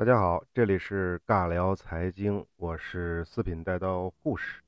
[0.00, 4.62] 大家好，这里是尬聊财经，我是四品带刀护士。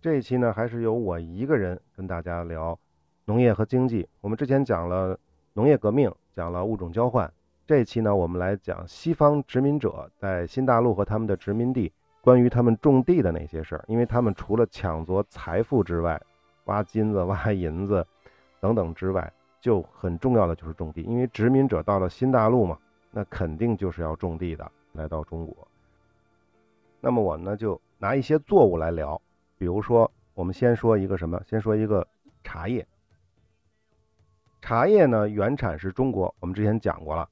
[0.00, 2.76] 这一期呢，还是由我一个人跟大家聊
[3.24, 4.08] 农业和经济。
[4.20, 5.16] 我们之前讲了
[5.52, 7.32] 农业革命，讲了物种交换。
[7.68, 13.84] 这一期呢，我们来讲西方殖民者在新大陆和他们的殖民地关于他们种地的那些事儿。
[13.86, 16.20] 因为他们除了抢夺财富之外，
[16.64, 18.04] 挖金子、挖银子
[18.58, 21.02] 等等之外，就很重要的就是种地。
[21.02, 22.76] 因为殖民者到了新大陆嘛。
[23.16, 25.56] 那肯定就是要种地的，来到中国。
[27.00, 29.20] 那么我呢就拿一些作物来聊，
[29.56, 31.40] 比如说我们先说一个什么？
[31.46, 32.04] 先说一个
[32.42, 32.84] 茶叶。
[34.60, 37.28] 茶叶呢原产是中国，我们之前讲过了。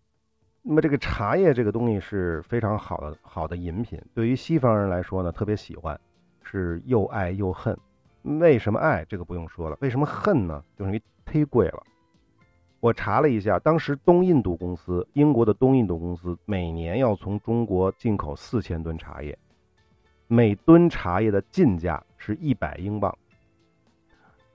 [0.62, 6.00] 那么这个茶叶这个东西是非常好的好的饮品，对于西方人来说呢特别喜欢，
[6.44, 7.76] 是又爱又恨。
[8.22, 9.04] 为什么爱？
[9.06, 9.76] 这个不用说了。
[9.80, 10.62] 为什么恨呢？
[10.76, 11.82] 就是因为忒贵了。
[12.82, 19.38] 我查了一下，当时东印度公司，英国的东印度公司每年要从中国进口四千吨茶叶，
[20.26, 23.16] 每吨茶叶的进价是一百英镑，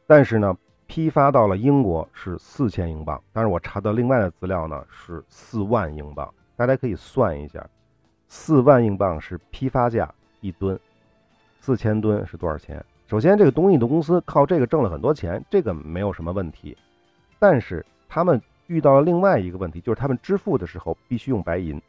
[0.05, 0.53] 但是呢，
[0.87, 3.23] 批发到了英国是四千英镑。
[3.31, 6.30] 但是我查到另外的资料呢，是四万英镑。
[6.57, 7.65] 大家可以算一下，
[8.27, 10.77] 四万英镑是批发价一吨，
[11.61, 12.83] 四千吨是多少钱？
[13.07, 16.77] 首先，这个东印度公司靠这个挣了很多钱，这个没有什么问题，
[17.39, 17.85] 但是。
[18.08, 21.81] 他们遇到了另外一个问题，就是他们支付的时候必须用白银。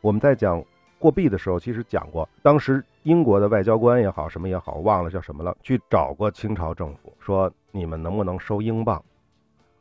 [0.00, 0.62] 我们在讲
[0.98, 9.02] 货币的时候，其实讲过，当时英国的外交官也好，什么也好，忘了叫什么了，去找过清朝政府，说你们能不能收英镑？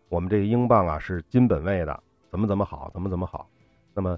[0.09, 3.47] 我们这个英镑啊是金本位的，怎么怎么好，怎么怎么好。
[3.93, 4.17] 那么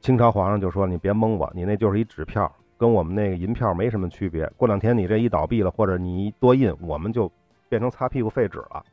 [0.00, 4.46] 清朝皇上就说：“你别蒙我，你那就是一纸票，跟我们那个银票没什么区别。
[4.56, 7.30] 过两天你这一倒闭了，或者你一多印，我们就
[7.68, 8.84] 变成擦屁股废纸了。”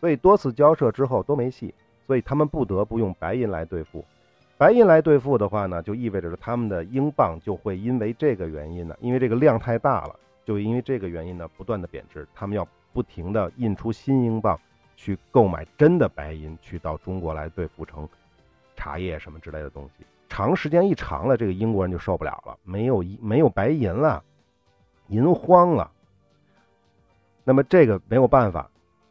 [0.00, 1.74] 所以多次交涉之后都没戏，
[2.06, 4.04] 所以他们不得不用白银来兑付。
[4.56, 12.26] 白银来兑付的话呢，就意味着他们的英镑就会因为这个原因呢，因为这个量太大了，就因为这个原因呢，不断的贬值。
[12.34, 14.58] 他们要不停的印出新英镑，
[14.96, 18.08] 去购买真的白银，去到中国来兑付成
[18.76, 20.04] 茶叶什么之类的东西。
[20.28, 24.22] 长时间一长了，这个英国人就受不了了，没有没有白银了，
[25.08, 25.90] 银荒了。
[27.44, 28.69] 那么这个没有办法。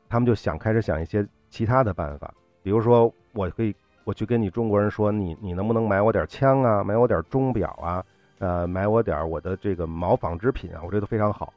[0.10, 2.34] 他们就想开始想一些其他的办法，
[2.64, 8.04] 比如说，我可以我去跟你中国人说，你你能不能买我点枪啊，买我点钟表啊，
[8.40, 11.54] 呃，买我点我的这个毛纺织品啊，我这都非常好。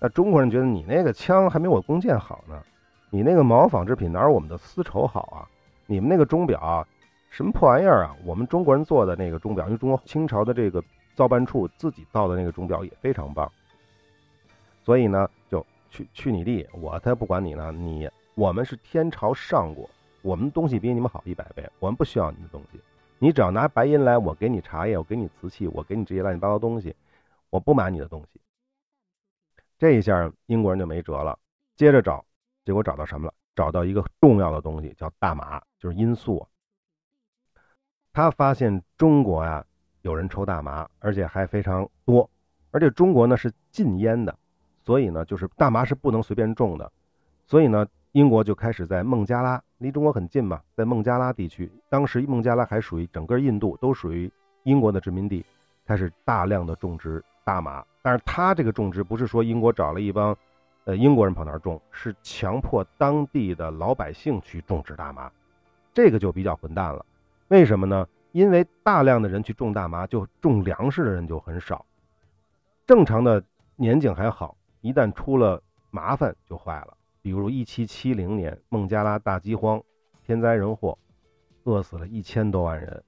[0.00, 2.58] 那中国人觉得你那个枪还没我弓箭好呢，
[3.10, 5.44] 你那个毛纺织品哪有我们的丝绸好啊？
[5.86, 6.86] 你们那个钟表啊
[7.28, 8.16] 什么破玩意儿啊？
[8.24, 10.82] 我们中国人做的那个钟表，因为中国清朝的这个
[11.14, 13.50] 造办处自己造的那个钟表也非常棒，
[14.82, 15.28] 所以呢。
[15.50, 17.70] 就去去你地，我才不管你呢！
[17.70, 19.88] 你我们是天朝上国，
[20.22, 22.80] 我们东西比你们好一百倍，我们不需要你的东西。
[23.20, 26.96] 你只要拿白银来，我给你茶叶，我给你瓷器，我给你这些乱七八糟东西，
[27.48, 28.40] 我不买你的东西。
[29.78, 31.38] 这一下英国人就没辙了，
[31.76, 32.24] 接着找，
[32.64, 33.34] 结果找到什么了？
[33.54, 36.44] 找到一个重要的东西，叫大麻，就是罂粟。
[38.12, 39.64] 他发现中国呀
[40.02, 42.28] 有人抽大麻，而且还非常多，
[42.72, 44.36] 而且中国呢是禁烟的。
[44.84, 46.92] 所以呢，就是大麻是不能随便种的，
[47.46, 54.30] 所以呢，英国就开始在孟加拉，离中国很近嘛，在孟加拉地区，当时孟加拉还属于整个印度都属于
[54.64, 55.42] 英国的殖民地，
[55.86, 57.82] 开始大量的种植大麻。
[58.02, 60.36] 但是他这个种植不是说英国找了一帮，
[60.84, 65.32] 呃，英国人跑那儿种，是强迫当地的老百姓去种植大麻，
[65.94, 67.02] 这个就比较混蛋了。
[67.48, 68.06] 为什么呢？
[68.32, 71.86] 因为大量的人去种大麻，就种粮食的人就很少，
[72.86, 73.42] 正常的
[73.76, 74.54] 年景还好。
[74.84, 79.82] 一旦出了麻烦就坏了，比如一七七零年孟加拉大饥荒，
[80.26, 80.98] 天灾人祸，
[81.62, 83.02] 饿死了一千多万人。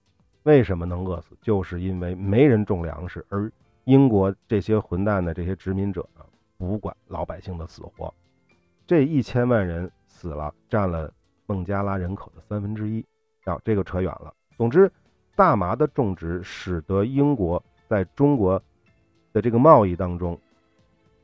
[0.45, 1.37] 为什么能饿死？
[1.43, 3.53] 就是因为没人种粮食，而
[3.85, 6.25] 英国这些混蛋的这些殖民者呢，
[6.57, 8.15] 不管老百姓的死活。
[8.87, 11.13] 这一千万人死了，占了
[11.45, 13.05] 孟加拉人口的三分之一。
[13.45, 14.33] 啊，这个扯远了。
[14.57, 14.91] 总之，
[15.35, 18.59] 大麻的种植使得英国在中国
[19.35, 20.41] 的这个贸易当中。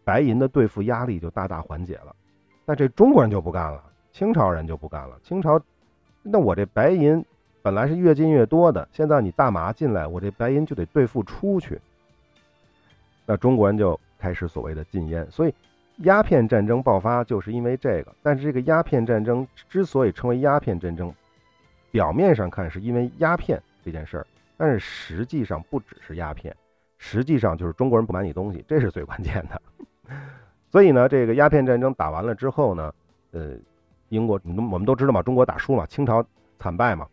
[0.05, 2.15] 白银的兑付压力就大大缓解了，
[2.65, 3.83] 但这中国人就不干了，
[4.13, 5.19] 清朝人就不干了。
[5.23, 5.61] 清朝，
[6.23, 7.25] 那我这白银
[7.63, 11.81] 本来是越进越多的，现在你大麻进来，我这白银就得兑付出去。
[13.25, 15.55] 那中国人就开始所谓的禁烟，所以
[15.99, 18.13] 鸦片战争爆发就是因为这个。
[18.23, 21.15] 但是这个鸦片战争之所以称为鸦片战争，
[21.93, 24.27] 表面上看是因为鸦片这件事儿，
[24.57, 26.55] 但是实际上不只是鸦片，
[26.99, 29.63] 实际上就是中国人不买你东西，这是最关键的。
[30.71, 32.93] 所以呢，这个鸦片战争打完了之后呢，
[33.33, 33.57] 呃，
[34.09, 36.25] 英国，我们都知道嘛，中国打输嘛，清朝
[36.59, 37.07] 惨败嘛。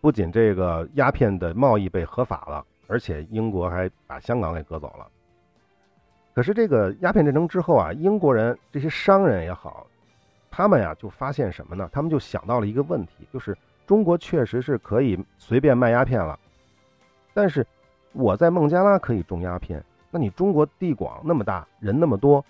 [0.00, 5.06] 不仅这个鸦片的贸易被合法了，而且英国还把香港给割走了。
[6.34, 9.86] 可是这个鸦片战争之后啊，英国人这些商人也好，
[10.50, 11.88] 他们呀就发现什么呢？
[11.92, 13.56] 他们就想到了一个问题，就是
[13.86, 16.38] 中国确实是可以随便卖鸦片了，
[17.34, 17.66] 但是
[18.12, 22.44] 我在孟加拉可以种鸦片，那你中国地广那么大，人那么多，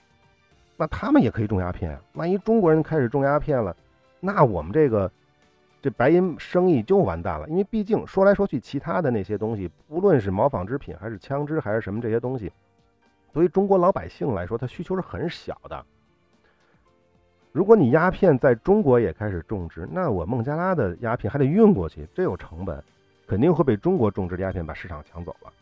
[0.76, 2.00] 那他们也可以种鸦片啊。
[2.14, 3.76] 万一中国人开始种鸦片了，
[4.20, 5.10] 那我们这个。
[5.80, 12.50] 这白银生意就完蛋了，因为毕竟说来说去，其他的那些东西，无论是毛纺织品，还是枪支，还是什么这些东西，
[13.32, 15.86] 对于中国老百姓来说，它需求是很小的。
[17.52, 22.82] 如果你鸦片在中国也开始种植，那我孟加拉的鸦片还得运过去，这有成本，
[23.28, 25.52] 肯定会被中国种植的鸦片把市场抢走了。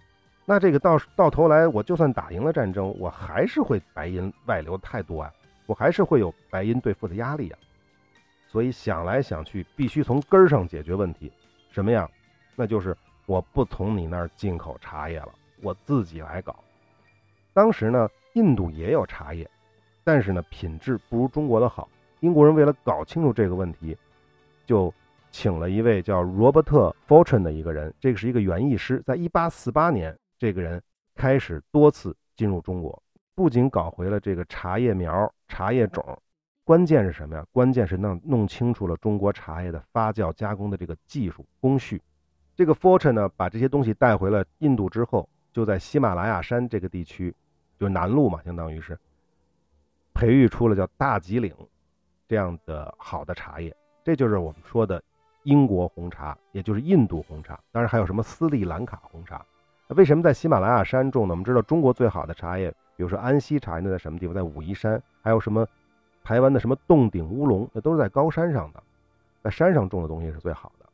[0.48, 5.32] 那这个到到头来，我就算打赢了战争，我还是会白银外流太多啊，
[5.66, 7.58] 我还是会有白银兑付的压力啊。
[8.46, 11.32] 所以想来想去，必须从根儿上解决问题，
[11.72, 12.08] 什么样？
[12.54, 12.96] 那就是
[13.26, 15.28] 我不从你那儿进口茶叶了，
[15.60, 16.54] 我自己来搞。
[17.52, 19.50] 当时呢，印度也有茶叶，
[20.04, 21.88] 但是呢，品质不如中国的好。
[22.20, 23.96] 英国人为了搞清楚这个问题，
[24.64, 24.94] 就
[25.32, 29.02] 请了一位叫罗伯特· Fortune 的一个人，这个是一个园艺师。
[29.04, 30.82] 在1848年，这个人
[31.14, 33.02] 开始多次进入中国，
[33.34, 36.18] 不仅搞回了这个茶叶苗、茶叶种。
[36.64, 37.46] 关键是什么呀？
[37.52, 42.02] 关键是弄弄清楚了中国茶叶的发酵加工的这个技术工序。
[42.56, 47.32] 这个 Fortune 呢，把这些东西带回了印度之后，就在喜马拉雅山这个地区，
[47.78, 48.98] 就南路嘛，相当于是
[50.12, 51.54] 培育出了叫大吉岭
[52.26, 53.74] 这样的好的茶叶。
[54.02, 55.02] 这就是我们说的
[55.44, 57.60] 英国红茶，也就是印度红茶。
[57.70, 59.44] 当然还有什么斯里兰卡红茶。
[59.94, 61.32] 为什么在喜马拉雅山种呢？
[61.32, 64.34] 我们知道中国最好的茶叶，比如说安溪茶叶，在什么地方？
[64.34, 65.00] 在武夷山。
[65.22, 65.66] 还有什么？
[66.24, 68.82] 台湾的什么洞顶乌龙，那都是在高山上的，
[69.44, 70.86] 在山上种的东西是最好的。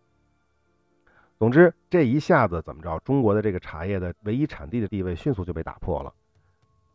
[1.39, 6.13] 总之，这一下子怎么着，中国的这个茶叶的唯一产地的地位迅速就被打破了。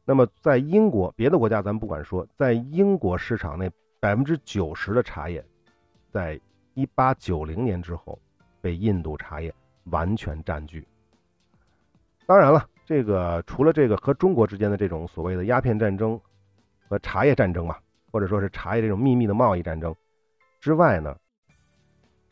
[0.05, 5.43] 那么，在英国，别的国家咱不管说，在英国市场内，百分之九十的茶叶，
[6.11, 6.39] 在
[6.75, 8.19] 一八九零年之后
[8.61, 9.51] 被印度茶叶
[9.85, 10.87] 完全占据。
[12.27, 16.19] 当然了，这个除了这个和中国之间的这种所谓的鸦片战争
[16.87, 17.75] 和茶叶战争嘛。
[18.09, 19.93] 或者说是茶叶这种秘密的贸易战争
[20.61, 21.15] 之外呢，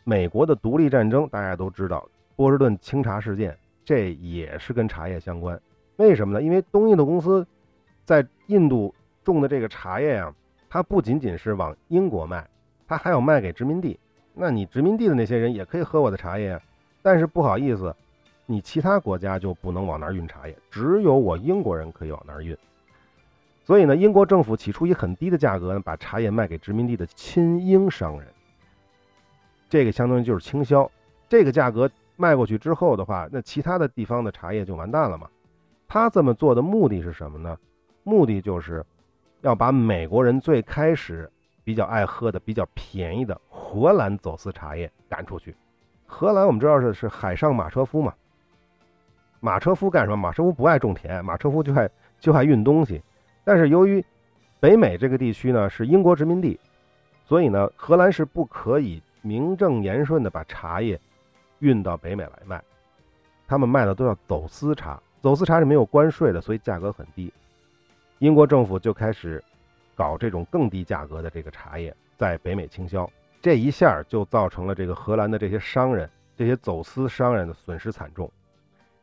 [0.04, 5.62] 美国的独立战争大家都知道，波士顿清茶事件，这也是跟茶叶相关。
[5.98, 6.42] 为什么呢？
[6.42, 7.46] 因为东印度公司
[8.04, 10.34] 在印度种的这个茶叶呀，
[10.70, 12.48] 它不仅仅是往英国卖，
[12.88, 14.00] 它还要卖给殖民地。
[14.34, 16.60] 那你殖民地的那些人也可以喝我的茶叶，
[17.04, 17.94] 但是不好意思，
[18.46, 22.56] 你其他国家就不能往那儿运茶叶，只有我英国人可以往那儿运。
[23.64, 28.28] 所以呢，英国政府起初以很低的价格呢，把茶叶卖给殖民地的亲英商人。
[29.68, 30.90] 这个相当于就是倾销。
[31.28, 35.28] 这个价格卖过去之后的话，那其他的地方的茶叶就完蛋了嘛。
[35.88, 37.58] 他这么做的目的是什么呢？
[38.04, 38.86] 目的就是
[39.42, 41.28] 要把美国人最开始
[41.64, 45.56] 比较爱喝的、比较便宜的荷兰走私茶叶赶出去。
[46.06, 48.14] 荷兰我们知道是是海上马车夫嘛。
[49.46, 50.18] 马车夫干什么？
[50.18, 51.88] 马车夫不爱种田，马车夫就爱
[52.20, 53.00] 就爱运东西。
[53.44, 54.04] 但是由于
[54.60, 56.60] 北美这个地区呢是英国殖民地，
[57.26, 61.00] 所以呢荷兰是不可以名正言顺的把茶叶
[61.60, 62.60] 运到北美来卖，
[63.48, 67.32] 他们卖的都要走私茶，走私茶是没有关税的，所以价格很低。
[68.18, 69.44] 英国政府就开始
[69.94, 73.08] 搞这种更低价格的这个茶叶在北美倾销，
[73.44, 78.28] 这一下就造成了这个荷兰的这些商人、这些走私商人的损失惨重。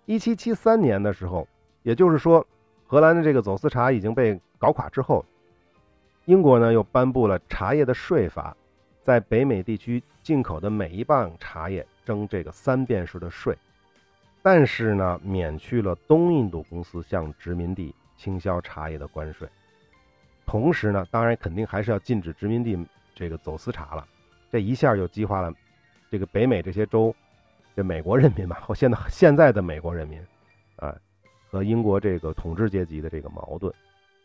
[0.05, 1.47] 一七七三年的时候，
[1.83, 2.47] 也就是说。
[2.85, 5.25] 荷兰的这个走私茶已经被搞垮之后，
[6.27, 8.55] 英国呢又颁布了茶叶的税法，
[9.03, 13.57] 在北美地区进口的每一磅茶叶征这个三便士的税，
[14.43, 19.49] 但是呢免去了东印度公司向殖民地倾销茶叶的关税，
[20.45, 22.79] 同时呢当然肯定还是要禁止殖民地
[23.15, 24.07] 这个走私茶了，
[24.51, 25.51] 这一下就激化了
[26.11, 27.15] 这个北美这些州
[27.75, 30.21] 这美国人民吧，或 现在现在的美国人民
[30.77, 30.97] 啊。
[31.51, 33.71] 和英国这个统治阶级的这个矛盾，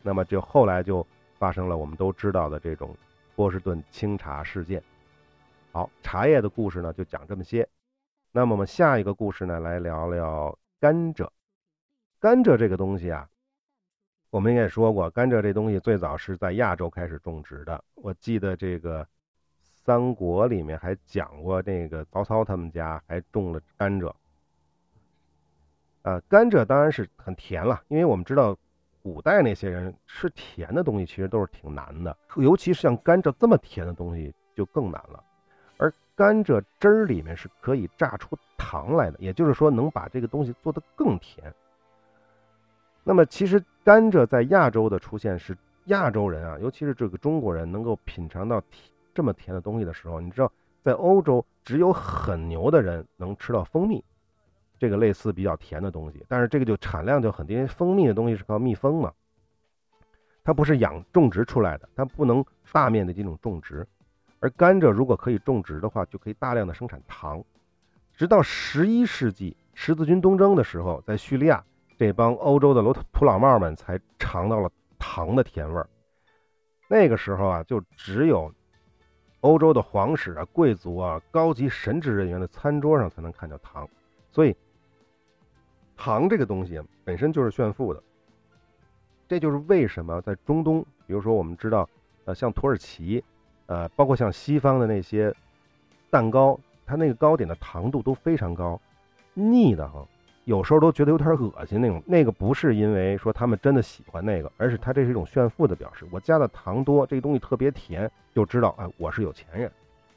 [0.02, 1.06] 那么就后来就
[1.38, 2.96] 发生了我们都知道的这种
[3.36, 4.82] 波士顿清茶事件。
[5.70, 7.68] 好，茶叶的故事呢就讲这么些。
[8.32, 11.28] 那么我们下一个故事呢来聊聊甘蔗。
[12.18, 13.28] 甘蔗这个东西啊，
[14.30, 17.84] 我们也说过，甘蔗这东西最早是在亚洲开始种植的。
[17.94, 19.06] 我记得这个
[19.88, 24.12] 三国里面还讲过，那个曹操他们家还种了甘蔗。
[26.02, 28.54] 呃，甘蔗当然是很甜了，因为我们知道，
[29.02, 35.24] 古代那些人吃甜的东西其实都是挺难的，尤其是像甘蔗这么甜的东西就更难了。
[35.78, 41.50] 而甘蔗汁儿里面是可以榨出糖来的，也就是说能把这个东西做得更甜。
[43.04, 54.04] 那么其实甘蔗在亚洲的出现是亚洲人啊，尤其是这个中国人能够品尝到甜这么甜的东西的时候，你知道在欧洲只有很牛的人能吃到蜂蜜，
[54.78, 59.12] 这个类似比较甜的东西，但是这个就产量就很低，因为蜂蜜的东西是靠蜜蜂嘛，
[60.44, 63.84] 它不是养种植出来的，它不能大面积这种种植。
[64.38, 67.42] 而甘蔗如果可以种植的话，就可以大量的生产糖。
[68.14, 71.64] 直到十一世纪十字军东征的时候，在叙利亚，
[71.98, 75.88] 这帮欧洲的土土老帽们才尝到了糖的甜味儿。
[76.88, 78.50] 那个时候啊，就只有
[79.40, 83.88] 欧洲的皇室啊、贵族啊、高级神职人员的餐桌上才能看到糖。
[84.30, 84.56] 所以，
[85.96, 88.02] 糖这个东西本身就是炫富的。
[89.28, 91.88] 这就是为什么在中东，比如说我们知道，
[92.24, 93.22] 呃，像土耳其。
[93.66, 95.30] 呃，包括像西方的那些
[96.08, 98.80] 蛋糕，它那个糕点的糖度都非常高，
[99.34, 100.08] 腻的哈，
[100.48, 102.02] 有时候都觉得有点恶心那种。
[102.06, 106.06] 那个不是因为说他们真的喜欢那个，而是它这是一种炫富的表示。
[106.10, 109.70] 我加的糖多，这个东西特别甜，就知道哎，我是有钱人。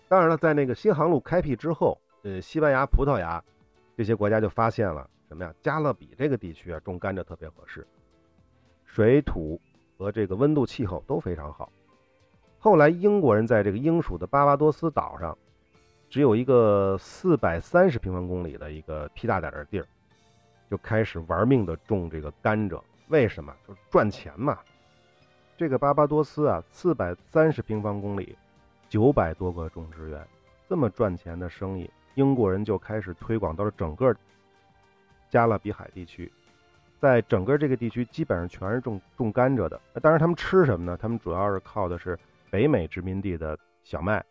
[0.07, 3.43] 当然了，在那个新航路开辟之后，呃，西班牙、葡萄牙
[3.97, 5.53] 这些国家就发现了什么呀？
[5.59, 7.85] 加勒比这个地区啊，种甘蔗特别合适，
[8.85, 9.59] 水土
[9.97, 11.69] 和这个温度、气候都非常好。
[12.57, 15.38] 后来，英国人在这个英属的巴巴多斯岛上，
[16.09, 19.85] 只有一个四百三十平方公里的一个屁大点的地儿，
[20.72, 22.82] 就开始玩命的种这个甘蔗。
[23.10, 23.54] 为什么？
[23.68, 24.58] 就是赚钱嘛。
[25.58, 28.38] 这个巴巴多斯啊，四百三十平方公里，
[28.88, 30.25] 九百多个种植园，
[30.70, 34.16] 这么赚钱的生意，英国人就开始推广到了整个
[35.30, 36.32] 加勒比海地区。
[37.00, 39.80] 在整个这个地区，基本上全是种种甘蔗的。
[40.01, 40.98] 当然，他们吃什么呢？
[40.98, 42.18] 他们主要是靠的是。
[42.50, 44.22] 北美殖民地的小麦，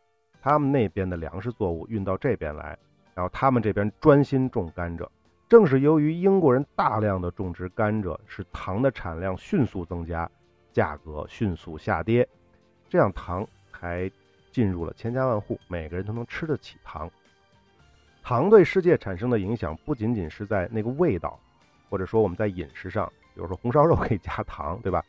[0.43, 2.79] 他们那边的粮食作物运到这边来，
[3.15, 5.09] 然后他们这边专心种甘蔗。
[5.51, 10.31] 正是由于英国人大量的种植甘蔗，使糖的产量迅速增加，
[10.73, 12.27] 价格迅速下跌，
[12.89, 14.09] 这样糖才
[14.53, 17.11] 进入了千家万户，每个人都能吃得起糖。
[18.23, 21.37] 糖对世界产生的影响不仅仅是在那个味道，
[21.89, 25.05] 或者说我们在饮食上，比如说红烧肉可以加糖，对吧？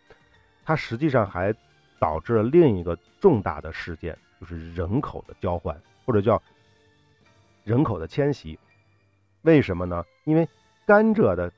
[0.65, 1.55] 它实际上还。
[2.00, 6.41] 导致了另一个重大的事件，就是人口的交换，或者叫
[7.63, 8.57] 人口的迁徙。
[9.43, 10.03] 为什么呢？
[10.24, 10.48] 因为
[10.86, 11.51] 甘蔗的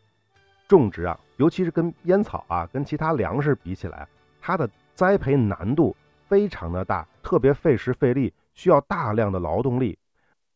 [0.67, 4.07] 种植啊，尤其是跟烟草啊、跟其他粮食比起来，
[4.41, 5.95] 它的栽培难度
[6.27, 9.97] 非常的大，特别费时费力，需要大量的劳动力。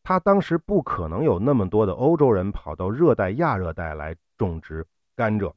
[0.02, 5.52] 他当时不可能有那么多的欧洲人跑到热带、亚热带来种植甘蔗。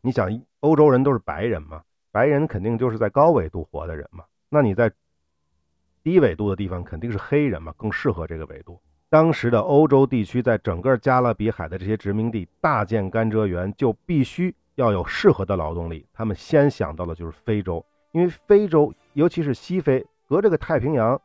[0.00, 1.82] 你想，欧洲人都是白人嘛？
[2.12, 4.92] 白人肯定就是在高纬度活的人嘛，那你在
[6.04, 8.80] 低纬度的地方肯定是黑人嘛，更适合这个纬度。
[9.14, 16.04] 当时的欧洲地区，在整个加勒比海的这些殖民地大建甘蔗园，就必须要有适合的劳动力。
[16.12, 21.20] 他们先想到的就是非洲，因为非洲，尤其是西非，隔着个太平洋，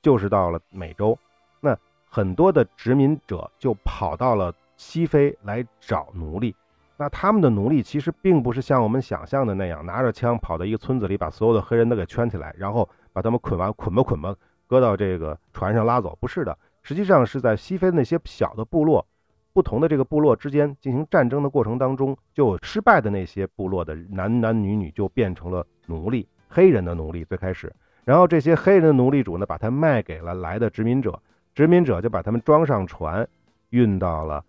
[0.00, 1.18] 就是到了美洲。
[1.60, 1.76] 那
[2.08, 6.56] 很多的殖民者就跑到了西非来找奴隶。
[6.96, 14.34] 那他们的奴隶其实并不是像我们想象的那样，拿着枪跑到一个村子里，把所有的黑人都给圈起来，然后把他们捆完，捆吧捆吧，
[14.66, 16.16] 搁到这个船上拉走。
[16.18, 19.04] 不是的，实际上是在西非那些小的部落，
[19.52, 27.74] 不同的这个部落之间进行战争的过程当中，就失败的那些部落的男男女女就变成了奴隶，黑人的奴隶最开始，
[28.04, 31.20] 然后这些黑人的奴隶主呢，把它卖给了来的殖民者，
[31.56, 33.28] 殖民者就把他们装上船，
[33.70, 34.44] 运到了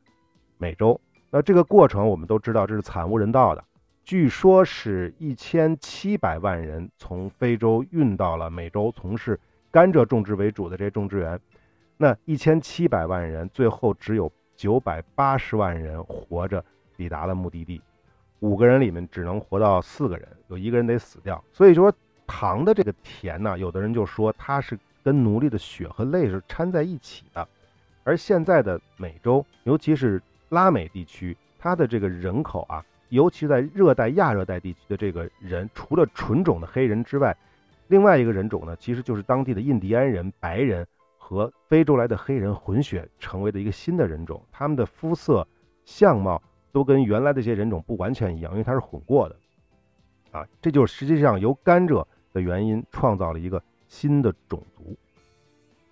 [0.60, 1.02] 美洲。
[1.32, 3.64] 那这个过程我们都知道，这是惨无人道的。
[4.06, 9.40] 据说是一千七百万人从非洲运到了美洲，从事
[9.72, 11.40] 甘蔗种植为主的这些种植园。
[11.98, 16.64] 那一千七百万人最后只有九百八十万人活着
[16.96, 17.82] 抵达了目的地，
[18.40, 21.44] 五个人里面只能活到四个人，有一个人得死掉。
[21.52, 21.92] 所以说
[22.28, 27.48] 糖的这个甜呢，有的人就说它是跟奴隶的血和泪是掺在一起的。
[28.04, 37.36] 而现在的美洲，尤其是拉美地区，它的这个人口啊，尤其在热带、亚热带地区的这个人，除了纯种的黑人之外，
[37.88, 40.86] 另外一个人种呢，其实就是当地的印第安人、白人
[41.28, 44.42] 和非洲来的黑人混血成为的一个新的人种。
[44.50, 45.46] 他们的肤色、
[45.84, 46.42] 相貌
[46.72, 49.36] 都跟原来的这些人种不完全一样，因为它是混过的。
[50.32, 54.96] 啊，这就是实际上由甘蔗的原因创造了一个新的种族。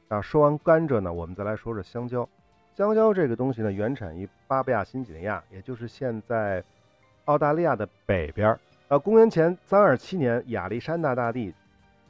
[0.07, 2.25] 啊，说完甘蔗呢，我们再来说说香蕉。
[2.73, 6.63] 香蕉这个东西呢，原产于巴布亚新几内亚，也就是现在
[7.25, 8.59] 澳大利亚的北边儿。
[8.87, 11.53] 呃，公元前三二七年，亚历山大大帝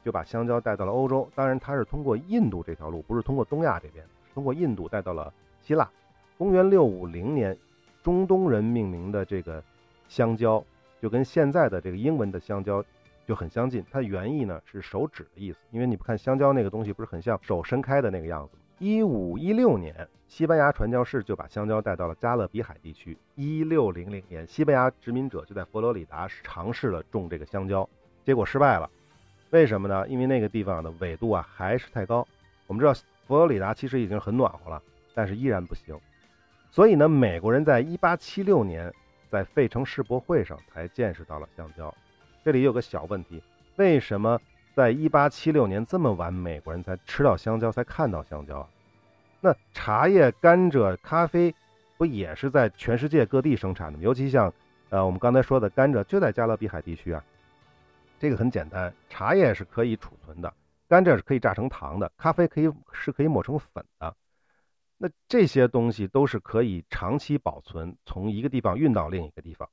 [0.06, 1.28] 就把香蕉带到了欧洲。
[1.34, 5.90] 当然，他是通过印度这条路，不是通过东亚这边，通过印度带到了希腊。
[6.38, 7.58] 公元六五零年，
[8.04, 9.64] 中东人命名的这个
[10.08, 10.64] 香蕉，
[11.02, 12.86] 就跟现在的这个英文的香蕉
[13.26, 13.84] 就很相近。
[13.90, 18.62] 它原意呢是手指的意思，因为你不看香蕉那个东西不是很像手伸开的那个样子吗？
[18.78, 23.18] 一五一六年，西班牙传教士就把香蕉带到了加勒比海地区。
[23.34, 27.90] 一六零零年，西班牙殖民者就在佛罗里达尝试了种这个香蕉，
[28.24, 28.88] 结果失败了。
[29.56, 30.06] 为什么呢？
[30.10, 32.28] 因为那个地方的纬度啊还是太高。
[32.68, 32.94] 我们知道
[33.26, 34.82] 佛罗里达其实已经很暖和了，
[35.14, 35.98] 但是依然不行。
[36.72, 38.94] 所以呢，美国人在一八七六年
[39.30, 41.96] 在费城世博会上才见识到了香蕉。
[42.44, 43.42] 这里有个小问题，
[43.78, 44.38] 为什么？
[44.76, 48.68] 在一八七六年这么晚，美国人才吃到香蕉，才看到香蕉啊。
[49.40, 51.56] 那茶叶、甘蔗、咖啡，
[51.96, 54.04] 不也是在全世界各地生产的吗？
[54.04, 54.54] 尤其像，
[54.90, 57.24] 呃，我们刚才说的甘蔗就在加勒比海地区啊。
[58.25, 60.51] 这个很简单，茶叶是可以储存的，
[60.88, 64.15] 甘蔗是可以榨成糖的，咖啡可以是可以磨成粉的。
[64.98, 69.70] 那这些东西都是可以长期保存，从一个地方运到另一个地方。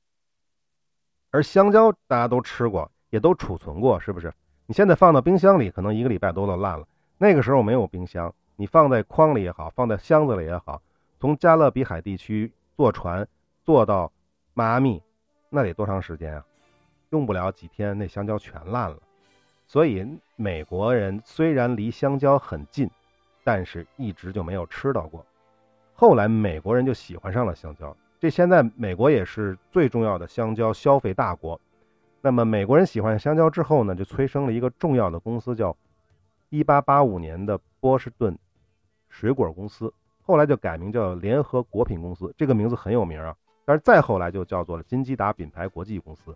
[1.31, 4.31] 而香蕉大家都吃过，也都储存过，是不是？
[4.67, 6.87] 你现在放到冰箱里，可能一个礼拜都都烂了。
[7.17, 10.79] 那个时候没有冰箱，你放在筐里也好，放在箱子里也好，
[11.19, 13.27] 从加勒比海地区坐船
[13.63, 14.11] 坐到
[14.53, 15.01] 迈阿密，
[15.49, 16.45] 那得多长时间啊？
[17.13, 18.97] 用不了几天，那香蕉全烂了。
[19.67, 20.03] 所以
[20.35, 22.89] 美国人虽然离香蕉很近，
[23.43, 25.23] 但是一直就没有吃到过。
[25.93, 31.61] 后来美国人就喜欢上了香蕉，这现在美国也是最重要的香蕉消费大国。
[32.19, 35.75] 那么美国人喜欢香蕉之后呢，就催生了一个重要的公司，叫
[36.49, 38.35] 1885年的波士顿
[39.07, 39.93] 水果公司，
[40.23, 43.35] 后来就改名叫联合果品公司，这个名字很有名啊。
[43.65, 46.35] 但是再后来就叫做了金基达品牌国际公司。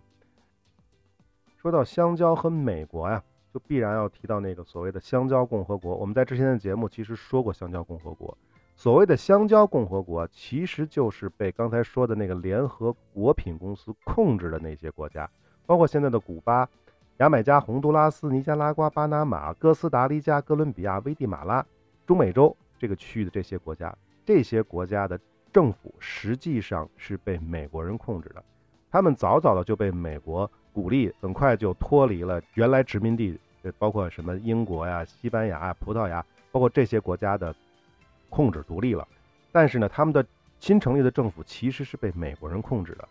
[1.59, 3.21] 说到香蕉和美国呀，
[3.51, 5.95] 就必然要提到那个所谓的香蕉共和国。
[5.95, 8.37] 我们在之前的节目其实说过香蕉共和国，
[8.75, 15.29] 所谓的香蕉共和国其实就是被刚才说的那个联合果品公司控制的那些国家。
[15.65, 16.69] 包括现在的古巴、
[17.17, 21.65] 牙买加、洪都拉斯、尼加拉瓜、巴拿马、哥斯达黎加、哥伦比亚、危地马拉、
[22.05, 23.93] 中美洲这个区域的这些国家，
[24.23, 25.19] 这些国家的
[25.51, 28.43] 政府实际上是被美国人控制的。
[28.89, 33.35] 他们早早的就被美国鼓励，很快就脱离了原来殖民地，
[33.79, 37.55] 包括什么英国呀、西班牙啊、葡萄牙，包括这些国家的
[38.29, 39.07] 控制独立了。
[39.51, 40.23] 但是呢，他们的
[40.59, 43.09] 新成立的政府其实是被美国人控制的。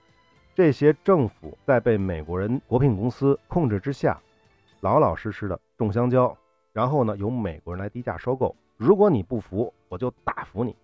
[0.54, 4.16] 这些政府在被美国人国品公司控制之下，
[4.78, 6.38] 老老实实的种香蕉，
[6.72, 8.54] 然后呢由美国人来低价收购。
[8.76, 10.76] 如果你不服，我就打服你。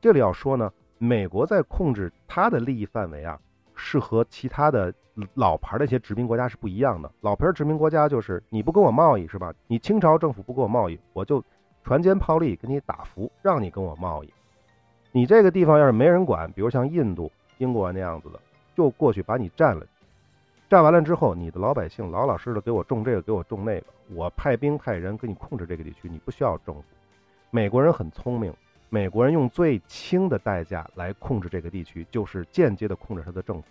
[0.00, 3.38] 这里要说呢，美国在控制它的利益范围啊，
[3.74, 4.92] 是和其他的
[5.34, 7.10] 老牌的一些殖民国家是不一样的。
[7.20, 9.52] 老牌殖民国家就是你不跟我贸易是吧？
[9.66, 11.42] 你清朝政府不跟我贸易，我就
[11.82, 14.32] 船坚炮利给你打服，让你跟我贸易。
[15.12, 18.40] 你这个地方要是没人管，比如像印度、英国那样子的。
[18.76, 19.86] 就过去把你占了，
[20.68, 26.82] 占完了之后，你的老百姓老老实实的给我种这个，给我种那个，我派兵派人给你控制这个地区，你不需要政府。
[27.52, 28.52] 美国人很聪明，
[28.94, 33.66] 美国人用最轻的代价来控制这个地区，就是间接的控制他的政府，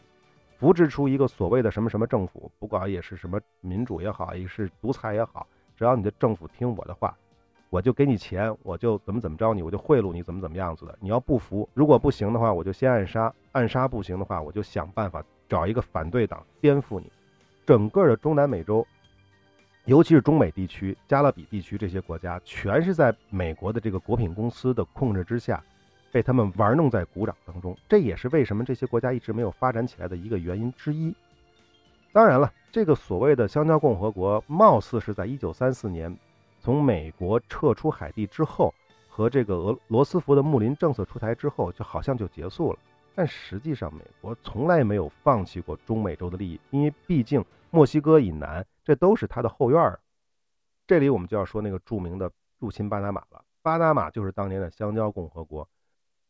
[0.57, 7.15] 扶植出一个所谓的什么什么政府，不管也是什么民主也好，也是独裁也好，只要你的政府听我的话。
[7.71, 10.93] 我就给你钱，我就怎么怎么着你，我就贿赂你，怎么怎么样子的。
[10.99, 17.09] 你要不服，如果不行的话，我就先暗杀，暗杀不行的话，我就想办法找一个反对党颠覆你。
[17.65, 18.85] 整个的中南美洲，
[19.85, 25.61] 尤其是中美地区、加勒比地区这些国家，全是在美国的这个果品公司的控制之下，
[26.09, 27.77] 被他们玩弄在鼓掌当中。
[27.89, 31.13] 这也是为什么这些国家一直没有发展起来的一个原因之一。
[32.13, 36.15] 当然了，这个所谓的香蕉共和国，貌似是在一九三四年。
[36.61, 38.73] 从美国撤出海地之后，
[39.09, 42.79] 和这个俄罗斯福的睦邻政策出台之后，就好像就结束了。
[43.13, 49.99] 但实际上，美国从来没有放弃过中美洲的利益，因为毕竟墨西哥以南，这都是他的后院儿。
[50.85, 53.43] 这里我们就要说那个著名的入侵巴拿马了。
[53.61, 55.67] 巴拿马就是当年的香蕉共和国。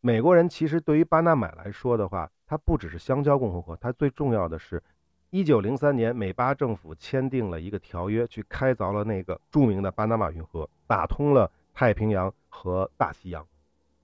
[0.02, 4.82] 美国人其实对于巴拿马来说的话，它不只是香蕉共和国，它最重要的是。
[5.30, 13.44] 一九零三年，美巴政府签订了一个条约，去开凿了那个著名的巴拿马运河，打通了太平洋和大西洋。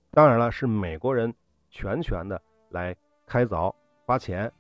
[0.10, 1.32] 当然了，是美国人
[1.70, 2.96] 全权的来
[3.28, 3.72] 开凿，
[4.08, 4.52] 花钱。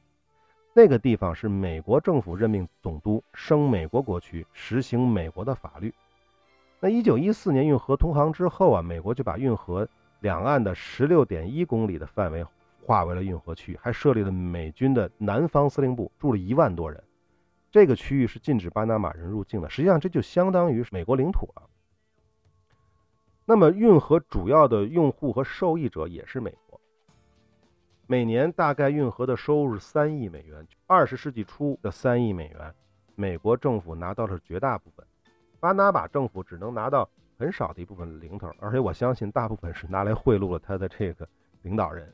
[0.73, 5.93] 那个地方是美国政府任命总督，升美国国区，实行美国的法律。
[6.79, 9.87] 那一九一四年运河通航之后啊，美国就把运河
[10.21, 12.45] 两岸的十六点一公里的范围。
[12.81, 17.03] 划为了运河区，还设立了美军的南方司令部，住了一万多人。
[17.69, 19.69] 这个区域是禁止巴拿马人入境的。
[19.69, 21.69] 实际上，这就相当于美国领土了。
[23.45, 26.68] 那么，运河主要的用户和受益者也是美国。
[28.11, 30.67] 每年大概运河的收入是三亿美元。
[30.87, 32.73] 二十世纪初的三亿美元，
[33.13, 35.05] 美国政府拿到了绝大部分，
[35.59, 41.29] 巴拿马政府只能拿到很少的一部分零头，而且我相信大部分是拿来贿赂了他的这个
[41.61, 42.11] 领导人。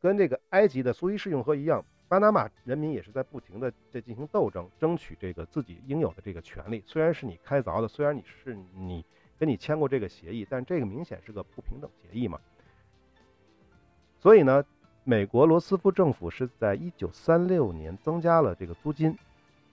[0.00, 6.82] 跟这个埃及的苏伊士运河一样，巴拿马人民也是在不停的在进行斗争，争取这个自己应有的这个权利。
[6.84, 9.06] 虽然是你开凿的，虽然你是你
[9.38, 12.36] 跟你签过这个协议，但这个明显是个不平等协议嘛。
[14.18, 14.62] 所以呢，
[15.04, 19.16] 美国罗斯福政府是在一九三六年增加了这个租金，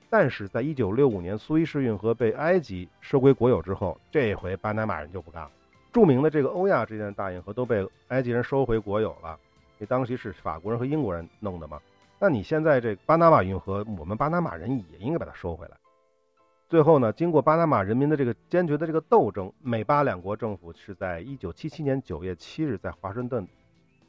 [0.10, 5.52] 但是在一九六五年苏伊士运河被埃及收归国有之后，这回巴拿马人就不干了。
[5.92, 9.38] 著名的这个欧亚之间的大运河都被埃及人收回国有了。
[9.80, 11.80] 这当时是法国人和英国人弄的嘛？
[12.20, 15.78] 那你现在这巴拿马运河，我们巴拿马人也应该把它收回来。
[16.70, 23.48] 最后呢，经过巴拿马人民的这个坚决的这个斗争，美巴两国政府是在一九七七年九月七日在华盛顿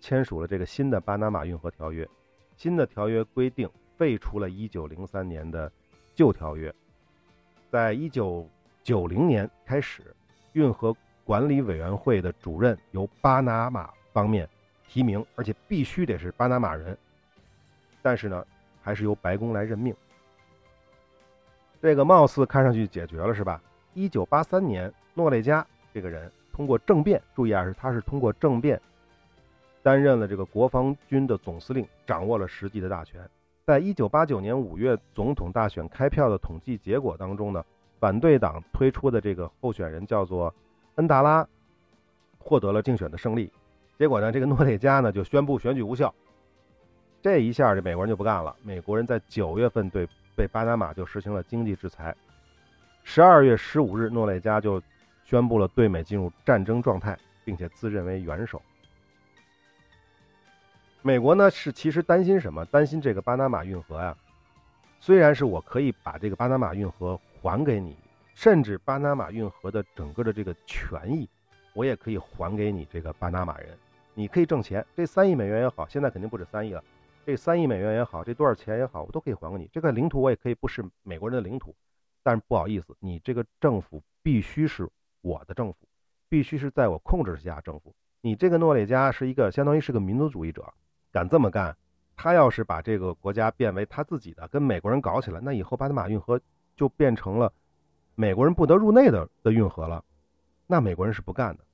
[0.01, 2.09] 签署了这个新的巴拿马运河条约。
[2.57, 5.71] 新的条约规定废除了一九零三年的
[6.15, 6.75] 旧条约，
[7.71, 8.49] 在一九
[8.83, 10.15] 九零年开始，
[10.53, 14.49] 运河管理委员会的主任由巴拿马方面。
[14.91, 16.97] 提名，而且必须得是巴拿马人，
[18.01, 18.43] 但是呢，
[18.81, 19.95] 还是由白宫来任命。
[21.83, 23.61] 这个貌似看上去解决了，是吧？
[23.93, 28.81] 一九八三年，诺雷加这个人通过政变，注意啊，是他是通过政变
[29.89, 33.27] 担任了这个国防军的总司令，掌握了实际的大权。
[33.65, 37.65] 在一九八九年五月总统大选开票的统计结果当中呢，
[37.99, 40.55] 反对党推出的这个候选人叫做
[40.97, 41.49] 恩达拉，
[42.37, 43.51] 获得了竞选的胜利。
[43.99, 46.15] 结果呢，这个诺内加呢就宣布选举无效，
[47.23, 48.55] 这一下这美国人就不干了。
[48.63, 52.15] 美国人在九月份对被巴拿马就实行了经济制裁，
[53.05, 54.83] 十二月十五日，诺内加就
[55.25, 58.61] 宣布了对美进入战争状态，并且自认为元首。
[61.03, 62.65] 美国呢是其实担心什么？
[62.67, 64.17] 担心这个巴拿马运河呀，
[65.01, 67.97] 虽然是我可以把这个巴拿马运河还给你，
[68.35, 71.29] 甚至巴拿马运河的整个的这个权益，
[71.73, 73.79] 我也可以还给你这个巴拿马人。
[74.15, 76.83] 你可以挣钱，这三亿美元也好，现在肯定不止三亿了。
[77.25, 79.71] 这三亿美元也好，这多少钱也好，我都可以还给你。
[79.73, 81.77] 这块领土我也可以不是美国人的领土，
[82.25, 84.89] 但是不好意思，你这个政府必须是
[85.21, 85.89] 我的政府，
[86.29, 87.95] 必须是在我控制下政府。
[88.21, 90.75] 你这个诺列加是一个相当于是个民族主义者，
[91.13, 91.77] 敢这么干，
[92.17, 96.41] 他要是把这个国家变为他自己的，跟美国人搞起来，那以后巴拿马运河
[96.77, 97.53] 就变成了
[98.15, 100.05] 美国人不得入内的的运河了，
[100.67, 101.65] 那美国人是不干的。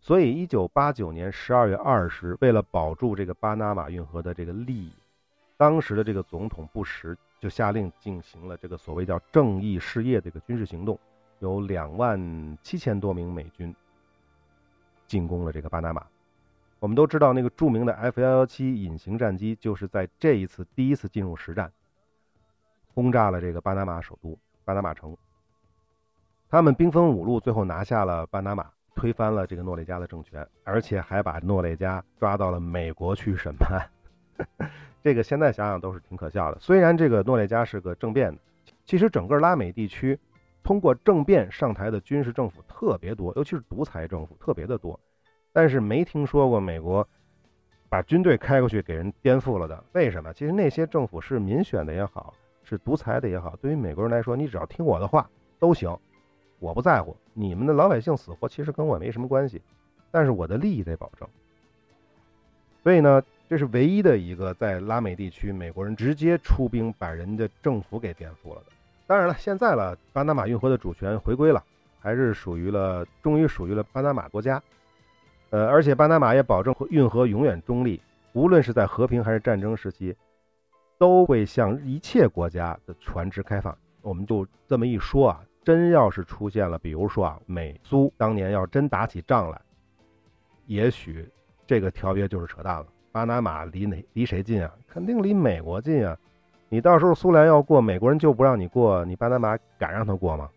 [0.00, 4.92] 所以，一九八九年十二月二十，为了保住这个巴拿马运河的这个利益，
[5.56, 10.98] 当时的这个总统布什就下令进行了这个所谓叫“正义事业”的一个军事行动，
[11.38, 13.72] 有两万七千多名美军
[15.06, 16.04] 进攻了这个巴拿马。
[16.82, 21.70] 我们都知道，那个著名的 F 幺幺七隐形战机就是在这一次第一次进入实战，
[22.92, 25.16] 轰炸了这个巴拿马首都巴拿马城。
[26.50, 28.68] 他们兵分五路，最后拿下了巴拿马。
[28.94, 33.88] 推翻了这个诺雷加的政权，而且还把诺雷加抓到了美国去审判。
[35.02, 36.58] 这个现在想想都是挺可笑的。
[36.60, 38.38] 虽然这个诺雷加是个政变的，
[38.84, 40.18] 其实整个拉美地区
[40.62, 45.00] 通过政变上台的军事政府特别多，尤其是独裁政府特别的多。
[45.52, 47.06] 但是没听说过美国
[47.88, 49.84] 把军队开过去给人颠覆了的。
[49.92, 50.32] 为什么？
[50.32, 52.32] 其实那些政府是民选的也好，
[52.64, 55.94] 是独裁的也好，对于美国人来说，你只要听我的话都行。
[56.58, 59.60] 我不在乎你们的老百姓死活，其实跟我没什么关系，
[60.10, 61.28] 但是我的利益得保证。
[62.82, 68.66] 所以呢，这是唯一的一个在拉美地区，美国人直接出兵把人家政府给颠覆了的。
[69.06, 71.62] 当然了，现在了，巴拿马运河的主权回归了，
[72.00, 74.62] 还是属于了，终于属于了巴拿马国家。
[75.52, 78.00] 呃，而且巴拿马也保证运河永远中立，
[78.32, 80.16] 无论是在和平还是战争时期，
[80.98, 83.76] 都会向一切国家的船只开放。
[84.00, 85.40] 我们就这么一说啊。
[85.64, 89.60] 真要是出现了，比如说啊，美苏当年要真打起仗来，
[90.66, 91.24] 也许
[91.68, 92.86] 这个条约就是扯淡了。
[93.12, 94.72] 巴拿马离哪离谁近啊？
[94.88, 96.18] 肯定离美国近啊！
[96.68, 100.50] 你到时候苏联要过，美国人就不让你过，你巴拿马敢让他过吗？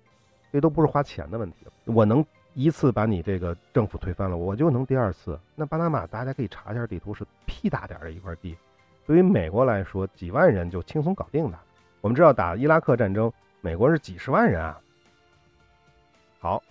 [0.51, 1.67] 这都不是花钱的问题。
[1.83, 2.25] 我能
[2.55, 5.37] 一次把你这个政府推翻了，我就能第二次。
[5.55, 8.57] 那巴拿马大家可以查一下地图，是屁大点的一块地，
[9.05, 11.59] 对于美国来说，几万人就轻松搞定的。
[11.99, 14.79] 我们知道打伊拉克战争，美国是几十万人啊。
[16.39, 16.63] 好，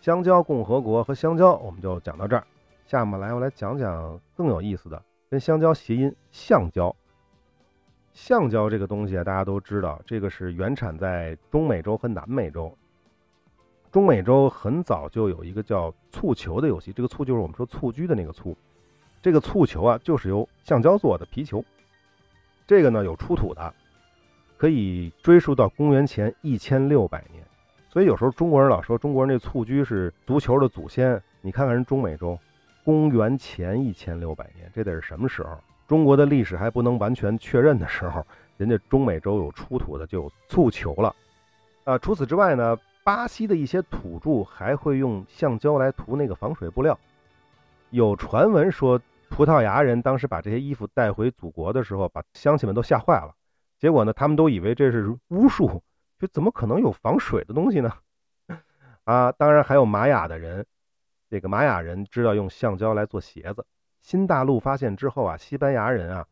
[0.00, 2.42] 香蕉共和国和香蕉，我们就讲到这儿。
[2.86, 6.94] 下面来，我来讲讲更有意思的，跟香蕉谐音“橡胶”。
[8.14, 12.74] 橡胶这个东西啊，大家都知道，这个是原产在中美洲和南美洲。
[13.90, 18.56] 中美洲很早就有一个叫蹴球的游戏，这个蹴就是我们说蹴鞠的那个蹴。
[19.20, 21.64] 这个蹴球啊，就是由橡胶做的皮球。
[22.66, 23.74] 这个呢有出土的，
[24.56, 27.42] 可以追溯到公元前一千六百年。
[27.90, 31.20] 所以有时候中国人老说中国人那蹴鞠是足球的祖先。
[31.40, 32.38] 你看看人中美洲，
[32.84, 35.56] 公元前一千六百年，这得是什么时候？
[35.86, 38.24] 中国的历史还不能完全确认的时候，
[38.58, 41.14] 人家中美洲有出土的就有蹴球了。
[41.84, 42.76] 啊，除此之外呢，
[43.08, 46.98] 巴西的一些土著还会用橡胶来涂那个防水布料。
[47.88, 53.34] 有传闻说，葡萄牙人当时把这些衣服带回祖国的时候，把乡亲们都吓坏了。
[53.78, 55.82] 结果呢，他们都以为这是巫术，
[56.18, 57.90] 就怎么可能有防水的东西呢？
[59.04, 60.66] 啊，当然还有玛雅的人，
[61.30, 63.64] 这个玛雅人知道用橡胶来做鞋子。
[64.02, 66.26] 新大陆发现之后啊，西班牙人啊，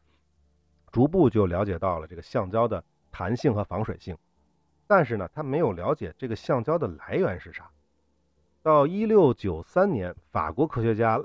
[0.92, 4.14] 逐步就了解到了这个橡胶的弹性和防水性，
[4.86, 7.70] 但是呢，他没有了解这个橡胶的来源是啥。
[8.62, 11.20] 到一六九三年，法国科学家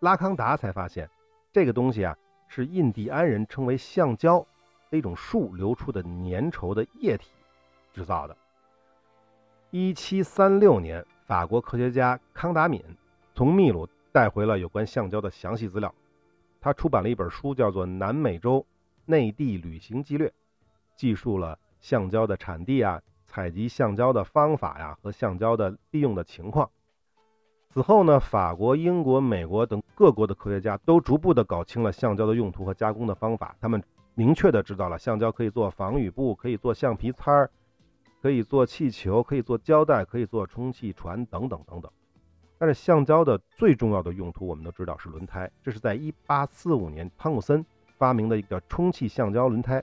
[0.00, 1.08] 拉康达才发现，
[1.52, 2.16] 这个东西啊
[2.48, 4.46] 是印第安人称为橡胶
[4.90, 7.30] 的一种树流出的粘稠的液体
[7.92, 8.36] 制造的。
[9.70, 12.82] 一七三六年，法国科学家康达敏
[13.34, 13.88] 从秘鲁。
[14.12, 15.94] 带回了有关橡胶的详细资料，
[16.58, 18.64] 他出版了一本书，叫做《南美洲
[19.04, 20.26] 内地旅行记略》，
[20.96, 26.68] 记述了橡胶的产地啊、采集橡胶的方法呀和橡胶的利用的情况。
[27.70, 33.54] 此后呢，法国、英国、美国等各国的科学家都逐步的搞清了橡胶的用途和加工的方法。
[33.60, 33.80] 他们
[34.16, 37.48] 明确的知道了橡胶可以做防雨布，可以做橡皮擦儿，
[38.20, 41.88] 可以做气球，可以做胶带，可以做充气船等等等等。
[42.58, 45.48] 但是橡胶的最重要的用途，我们都知道是轮胎。
[45.62, 47.64] 这是在1845年汤姆森
[47.96, 49.80] 发明的一个充气橡胶轮胎，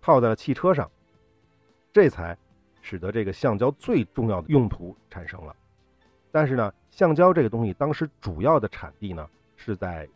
[0.00, 0.90] 套在了汽车上，
[1.92, 2.36] 这才
[2.82, 5.54] 使得这个橡胶最重要的用途产生了。
[6.32, 10.08] 但是呢，橡胶这个东西当时主要的产地呢是在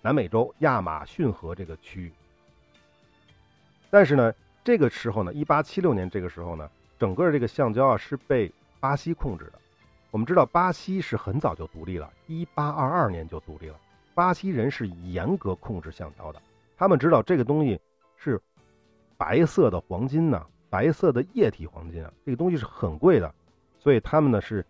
[0.00, 2.12] 南美洲亚马逊河这个区域。
[3.90, 4.32] 但是呢，
[4.64, 9.52] 这个时候呢，1876年这个时候呢，整个这个橡胶啊是被巴西控制的。
[10.10, 13.78] 我们知道巴西是很早就独立了，一八二二年就独立了。
[14.14, 16.40] 巴西人是严格控制橡胶的，
[16.76, 17.78] 他们知道这个东西
[18.16, 18.40] 是
[19.18, 23.34] 白色的黄金呢，白色的液体黄金啊，这个东西是很贵的，
[23.78, 24.64] 所以他们呢是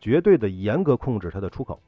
[0.00, 1.80] 绝对的严格控制它的出口，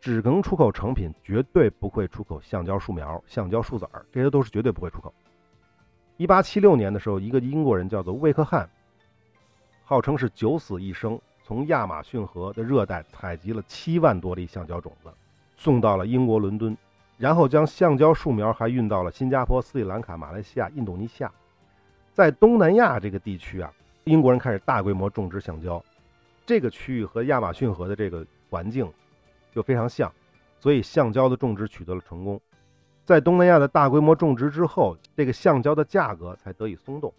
[0.00, 5.12] 只能出口成品，绝对不会出口橡胶树苗、橡胶树籽儿，这些都是绝对不会出口。
[6.16, 8.68] 一八七六年的时候，一个英国人叫做魏克汉，
[9.84, 11.20] 号称是九死一生。
[11.44, 15.12] 从亚马逊河的热带采集了七万多粒橡胶种子，
[15.56, 16.76] 送到了英国伦敦，
[17.18, 21.32] 然后将橡胶树苗还运到了新加坡、斯里兰卡、马来西亚、印度尼西亚，
[22.12, 23.72] 在东南亚这个地区啊，
[24.04, 25.82] 英国人开始大规模种植橡胶。
[26.44, 28.90] 这个区域和亚马逊河的这个环境
[29.50, 30.12] 就非常像，
[30.60, 32.38] 所以橡胶的种植取得了成功。
[33.04, 37.12] 在东南亚的大规模种植之后，这个橡胶的价格才得以松动。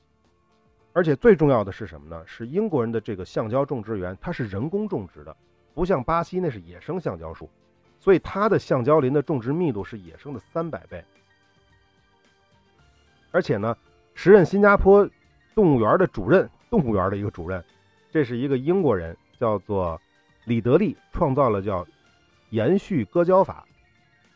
[0.91, 2.21] 而且最重要的是什么呢？
[2.27, 5.35] 是英国人的这个橡胶种植园，它是人工种植的，
[5.73, 7.49] 不像巴西那是野生橡胶树，
[7.99, 11.03] 所以它的橡胶林的种植密度是野生的三百倍。
[13.31, 13.75] 而且呢，
[14.13, 15.09] 时任新加坡
[15.55, 17.63] 动物园的主任，动物园的一个主任，
[18.11, 19.99] 这是一个英国人，叫做
[20.45, 21.85] 李德利，创造了叫
[22.49, 23.65] 延续割胶法，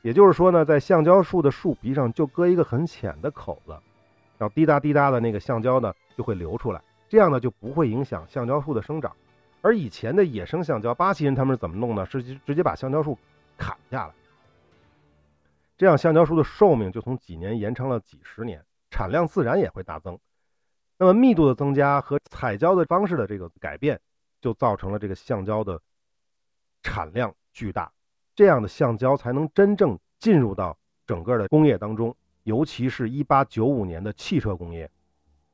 [0.02, 3.72] 也就是说呢，在橡胶树的树皮上就割一个很浅的口子，
[4.38, 5.94] 然后滴答滴答的那个橡胶呢。
[6.18, 9.16] 就会流出来，这样呢就不会影响橡胶树的生长。
[9.62, 12.04] 而以前的野生橡胶，巴西人他们是怎么弄呢？
[12.08, 13.16] 是直接把橡胶树
[13.56, 14.14] 砍下来，
[15.78, 18.60] 这样橡胶树的寿命就从几年延长了几十年，
[18.98, 20.18] 产量自然也会大增。
[20.98, 24.02] 那么密度的增加和采胶的方式的这个改变，
[24.42, 25.80] 就造成了这个橡胶的
[26.82, 27.92] 产量巨大，
[28.36, 34.90] 这样的橡胶才能真正进入到整个的工业当中，尤其是一八九五年的汽车工业。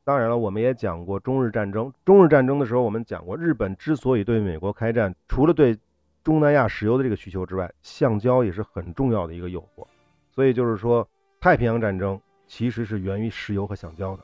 [0.06, 1.92] 当然了，我们也讲过中日战争。
[2.06, 5.78] 中日战争的时候，我们讲过，日本之所以对美国开战，除了对
[6.24, 9.86] 中南亚石油的这个需求之外，橡胶也是很重要的一个诱惑。
[10.32, 11.06] 所以就是说，
[11.42, 14.24] 太平洋战争其实是源于石油和橡胶的。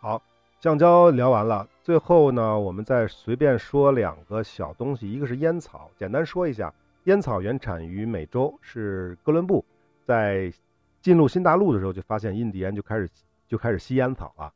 [0.00, 0.22] 好，
[0.60, 6.72] 橡胶聊完了，最后呢，我们再随便说两个小东西，一个是烟草，简单说一下，
[7.04, 9.64] 烟草原产于美洲，是哥伦布
[10.04, 10.52] 在
[11.00, 13.08] 进入新大陆的时候就发现印第安就开始。
[13.46, 14.52] 就开始吸烟草了。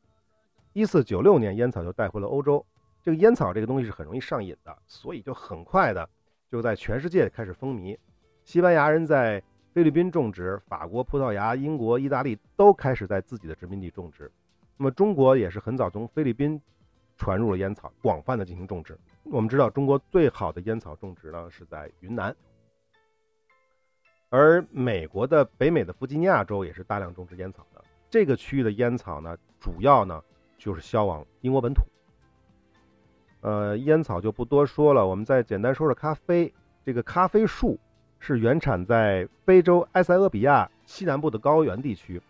[0.73, 2.65] 一四九六年，烟草就带回了欧洲。
[3.03, 6.09] 这个烟草这个东西是很容易上瘾的，所以就很快的
[6.49, 7.95] 就在全世界开始风靡。
[8.43, 9.41] 西班牙人在
[9.73, 14.31] 菲律宾种植，法国、葡萄牙、英国、意大利都开始在自己的殖民地种植。
[14.77, 16.59] 那么中国也是很早从菲律宾
[17.17, 18.97] 传入了烟草，广泛的进行种植。
[19.23, 22.35] 我们知道，中国最好的烟草种植呢是在云南，
[24.29, 27.83] 而美国的北美的弗吉尼亚州也是大量种植烟草的。
[28.09, 30.19] 这个区域的烟草呢，主要呢
[30.57, 31.83] 就是销往英国本土。
[33.41, 36.51] 呃，烟草就不多说了，我们再简单说说咖啡。
[36.83, 37.79] 这个咖啡树
[38.19, 42.21] 是原产在非洲埃塞俄比亚西南部的高原地区。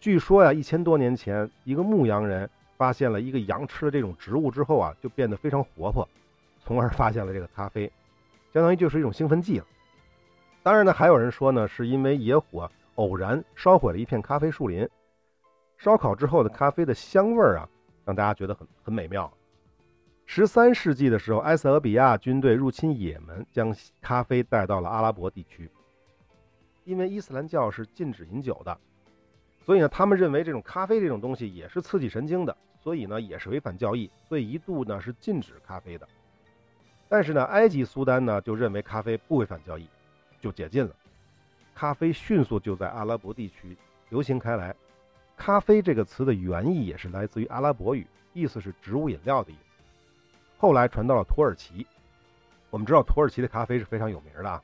[0.00, 6.08] 据说呀，一千多年前，一个牧羊人发现了一个羊吃了这种植物之后啊，就变得非常活泼，
[6.58, 7.90] 从而发现了这个咖啡，
[8.52, 9.66] 相当于就是一种兴奋剂了。
[10.62, 14.88] 当然呢，还有人说呢，是因为野火偶然烧毁了一片咖啡树林，
[15.78, 17.68] 烧烤之后的咖啡的香味儿啊，
[18.04, 19.32] 让大家觉得很很美妙。
[20.34, 25.70] 十三世纪的时候，埃塞俄比亚军队入侵也门，将咖啡带到了阿拉伯地区，
[26.84, 28.78] 因为伊斯兰教是禁止饮酒的。
[29.62, 36.08] 所以呢，他们认为这种咖啡这种东西也是刺激神经的，所以呢也是违反教义，所以一度呢是禁止咖啡的。
[37.10, 39.86] 但是呢，埃及苏丹呢就认为咖啡不违反教义，
[40.40, 40.96] 就解禁了。
[41.74, 43.76] 咖啡迅速就在阿拉伯地区
[44.08, 44.74] 流行开来。
[45.36, 49.71] 咖啡这个词的原意也是来自于阿拉伯语，意思是植物饮料的意思。
[50.62, 51.84] 后来传到了土耳其，
[52.70, 54.62] 我们知道土耳其的咖啡是非常有名的啊。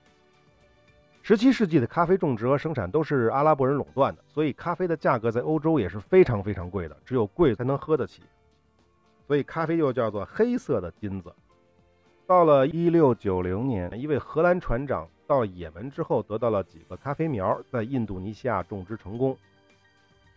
[1.22, 8.22] 十七世纪的咖啡种植和生产都是阿拉伯人垄断的，所以咖啡的价格在欧洲也是非常非常贵的，只有贵才能喝得起。
[9.26, 11.34] 所以咖啡又叫做黑色的金子。
[12.28, 19.36] 到了一六九零年，一位荷兰船长到也门之后，得到了几个咖啡苗，在印度尼西亚种植成功。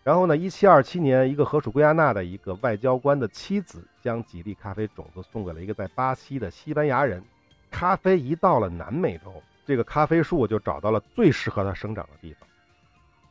[0.04, 7.24] 然后呢，一七二七年，一个荷属圭亚那的一个外交官的妻子将几粒咖啡种子送给了一个在巴西的西班牙人。
[7.70, 9.32] 咖啡一到了南美洲。
[9.64, 12.50] 这个咖啡树就找到了最适合它生长的地方，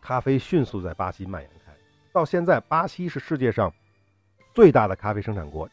[0.00, 1.72] 咖啡迅速在巴西蔓延开。
[2.12, 3.70] 到现在，巴西是世界上
[4.54, 5.68] 最大的咖啡生产国，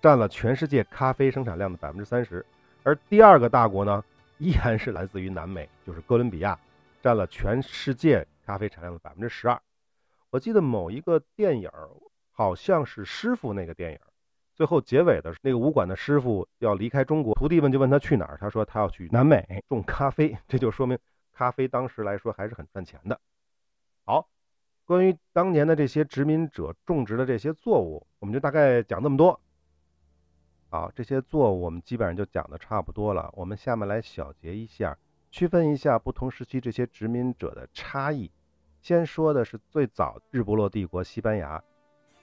[0.00, 2.44] 占了全世界咖啡生产量的百分之三十。
[2.82, 4.02] 而第二个大国呢，
[4.38, 6.58] 依然是来自于南美，就是哥伦比亚，
[7.02, 9.60] 占了全世界咖啡产量的百分之十二。
[10.30, 11.70] 我记得某一个电影，
[12.30, 13.98] 好像是《师傅》那个电影。
[14.54, 20.98] 最后结尾的那个武馆的师傅要离开中国，徒弟们就问他去哪儿，他说他要去南美种咖啡，这就说明
[21.32, 23.18] 咖啡当时来说还是很赚钱的。
[24.04, 24.28] 好，
[24.84, 29.40] 关于当年的这些殖民者种植的这些作物，我们就大概讲这么多。
[30.68, 34.98] 好，这些作物我们基本上就讲的差不多了，我们下面来小结一下，
[35.30, 38.30] 区分一下不同时期这些殖民者的差异。
[38.88, 41.62] 先说的是最早日不落帝国西班牙，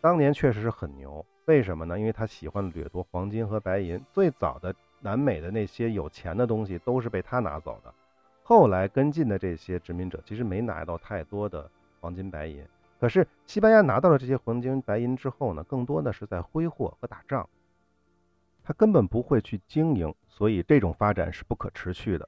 [0.02, 1.24] 当年确实是很牛。
[1.46, 2.00] 为什么呢？
[2.00, 4.04] 因为他喜欢掠夺黄金和白银。
[4.12, 7.94] 最早的南美的那些有钱的东西都是被他拿走的。
[8.42, 12.66] 后来跟进的这些殖民者其实没拿到太多的黄金白银。
[13.00, 17.48] 可是西班牙拿到了这些黄金白银之后呢，更多的是在挥霍和打仗。
[18.64, 22.28] 他根本不会去经营，所以这种发展是不可持续的。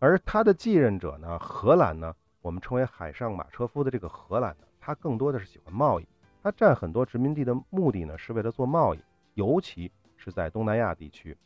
[0.00, 6.06] 而他的继任者呢，荷兰呢，我们称为海上马车夫的这个荷兰呢，他更多的是喜欢贸易。
[6.42, 9.00] 他占很多殖民地的目的呢，是为了做贸易，
[9.34, 11.36] 尤其是在东南亚地区。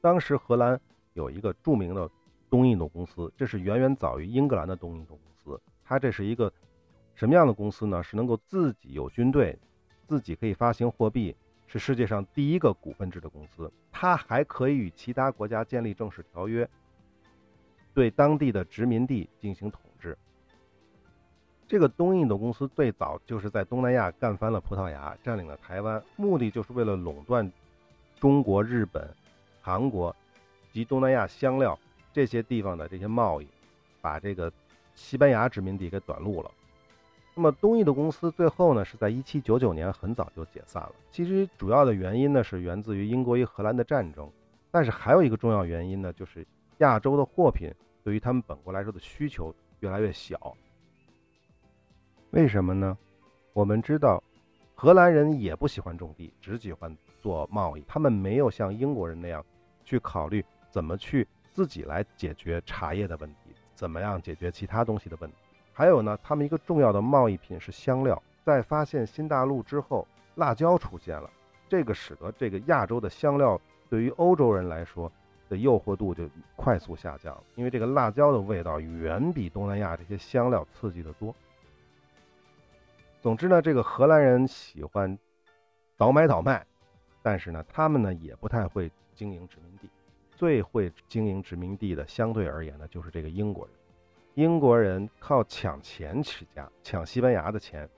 [0.00, 0.78] 当时荷兰
[1.14, 2.08] 有一个著名的
[2.50, 5.60] 东印度公司，这是远远早于英格兰的东印度公司。
[5.82, 6.52] 它这是一个
[7.14, 8.02] 什么样的公司呢？
[8.02, 9.58] 是能够自己有军队，
[10.06, 11.34] 自己可以发行货币，
[11.66, 13.72] 是世界上第一个股份制的公司。
[13.90, 16.68] 它还可以与其他国家建立正式条约，
[17.94, 19.80] 对当地的殖民地进行统。
[21.68, 27.50] 这个东印度公司最早就是在东南亚干翻了葡萄牙，占领了台湾，目的就是为了垄断
[28.20, 29.08] 中国、日本、
[29.60, 30.14] 韩国
[30.72, 31.76] 及东南亚香料
[32.12, 33.48] 这些地方的这些贸易，
[34.00, 34.52] 把这个
[34.94, 36.50] 西班牙殖民地给短路了。
[37.34, 40.92] 那么东印度公司最后呢，是在1799年很早就解散了。
[41.10, 44.30] 其实主要的原因呢，是源自于英国与荷兰的战争，
[44.70, 46.46] 但是还有一个重要原因呢，就是
[46.78, 47.70] 亚洲的货品
[48.04, 50.56] 对于他们本国来说的需求越来越小。
[52.36, 52.98] 为什么呢？
[53.54, 54.22] 我们知道，
[54.74, 57.84] 荷兰人也不喜欢种地，只喜欢做贸易。
[57.88, 59.42] 他们没有像英国人那样
[59.86, 65.36] 去考虑怎么去自己来解决茶叶的问题，怎么样解决其他东西的问题。
[65.72, 68.22] 还有呢，他们一个重要的贸易品是香料。
[68.44, 71.30] 在发现新大陆之后，辣椒出现了，
[71.70, 73.58] 这个使得这个亚洲的香料
[73.88, 75.10] 对于欧洲人来说
[75.48, 81.34] 的诱惑度就快速下降，因为这个辣椒的味道远比东南亚这些香料刺激的多。
[83.26, 85.18] 总之呢，这个荷兰人喜欢
[85.96, 86.64] 倒买倒卖，
[87.24, 89.88] 但是呢，他们呢也不太会经营殖民地。
[90.36, 93.74] 最会经营殖民地的，相对而言呢，就是这个英国人。
[94.34, 97.88] 英国人靠抢钱起家，抢西班牙的钱，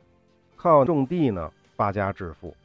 [0.57, 2.57] 靠种地呢发家致富。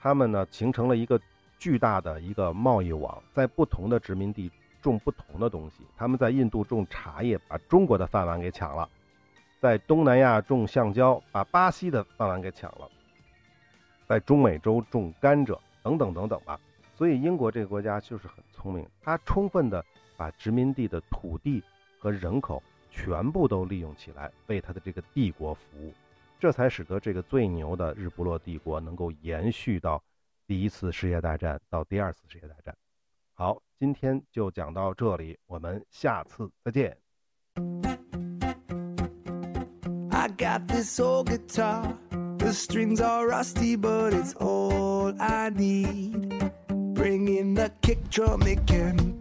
[0.00, 1.20] 他们呢形成了一个
[1.60, 4.50] 巨大的一个贸易网，在不同的殖民地
[4.82, 5.86] 种不同的东西。
[5.96, 8.88] 他们在印度种茶叶，把中国的饭碗给抢了；
[9.60, 12.88] 在东南亚种橡胶，把巴西的饭碗给抢了；
[14.08, 16.58] 在中美洲种甘蔗，等等等等吧。
[16.94, 19.84] 所以英国这个国家就是很聪明，它充分的
[20.16, 21.62] 把殖民地的土地
[21.98, 25.92] 和人口全部都利用起来，为它的这个帝国服务。
[26.38, 30.02] 这才使得这个最牛的日不落帝国能够延续到
[30.46, 32.74] 第一次世界大战到第二次世界大战。
[33.34, 37.89] 好，今天就讲到这里，我们下次再见。
[40.40, 46.32] Got this old guitar，the strings are rusty but it's all i need。
[46.94, 49.20] bring in the kick drum again。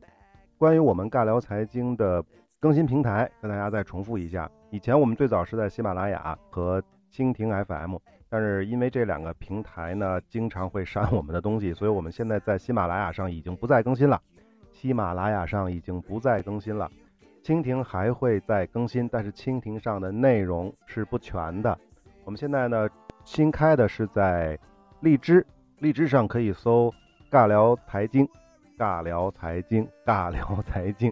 [0.58, 2.24] 关于我们尬聊财经的
[2.62, 7.98] 更新平台，跟大家再重复一下，以前我们最早是在喜马拉雅和蜻蜓 FM，
[8.30, 14.22] 但是因为这两个平台呢，经常会删我们的东西，所以我们现在在喜马拉雅上已经不再更新了。
[14.72, 16.90] 喜马拉雅上已经不再更新了。
[17.44, 21.78] 蜻蜓还会再更新，但是蜻蜓上的内容是不全的。
[22.26, 22.88] 我们现在呢，
[23.24, 24.58] 新开的是在
[25.00, 25.46] 荔枝，
[25.80, 26.94] 荔枝上可以搜
[27.32, 28.28] “尬聊财经”，
[28.78, 31.12] 尬聊财经，尬聊财经。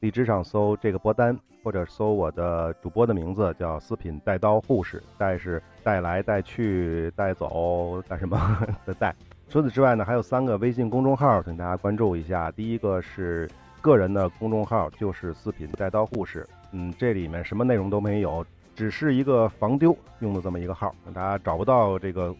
[0.00, 9.14] 荔枝上搜这个播单，或者搜我的主播的名字叫“四品带刀护士”，带是带来带去带走带什么 的带。
[9.48, 12.50] 除此之外呢，还有三个微信公众号，请大家关注一下。
[12.52, 13.48] 第一个是
[13.80, 22.34] 个人的公众号，就是“四品带刀护士”，嗯，这里面什么内容都没有，只是一个防丢用的这么一个号，大家找不到这个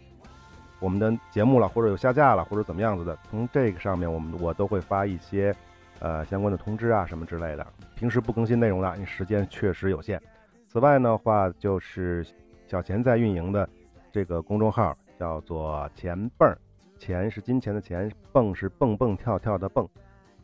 [0.79, 5.55] 我们的节目了，或者有下架了，或者怎么样子的，从这个上面我们我都会发一些。
[6.01, 10.17] 呃，相关的通知啊，什么之类的，平时不更新内容的，因为时间确实有限。
[10.65, 12.25] 此外的话，就是
[12.67, 13.67] 小钱在运营的
[14.09, 16.49] 这个公众号叫做“钱蹦”，
[16.97, 19.85] 钱是金钱的钱，蹦是蹦蹦跳跳的蹦，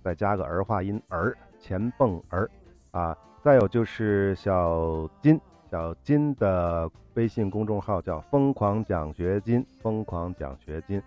[0.06, 2.48] 再加个儿化音儿，钱蹦儿
[2.92, 3.18] 啊。
[3.44, 5.42] 再有就是小金，
[5.72, 11.02] 小金的微信公众号叫“疯狂奖学金”，疯狂奖学金。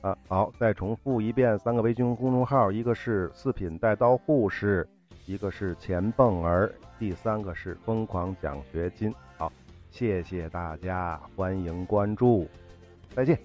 [0.00, 4.88] 啊，好，再重复一遍，三个微信公众号，一个是四品带刀护士，
[5.26, 9.14] 一个是钱蹦儿，第三个是疯狂奖学金。
[9.36, 9.52] 好，
[9.90, 12.48] 谢谢大家，欢迎关注，
[13.14, 13.38] 再见。